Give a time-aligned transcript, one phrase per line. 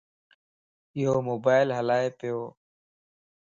[1.01, 2.39] يوموبائل ھلائي پيو